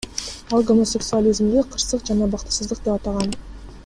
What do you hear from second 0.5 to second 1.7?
Ал гомосексуализмди